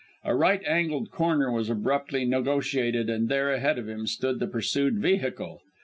A 0.23 0.35
right 0.35 0.63
angled 0.65 1.11
corner 1.11 1.51
was 1.51 1.69
abruptly 1.69 2.25
negotiated 2.25 3.07
and 3.07 3.29
there, 3.29 3.53
ahead 3.53 3.77
of 3.77 3.87
him, 3.87 4.07
stood 4.07 4.39
the 4.39 4.47
pursued 4.47 4.97
vehicle! 4.99 5.61